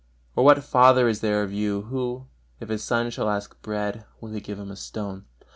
[0.35, 2.25] Or what father is there of you, who,
[2.59, 5.25] if his son shall ask bread, will he give him a stone?